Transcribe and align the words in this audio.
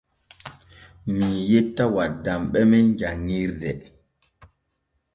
Mii 1.15 1.39
yetta 1.51 1.83
waddamɓe 1.95 2.59
men 2.71 2.85
janŋirde. 2.99 3.71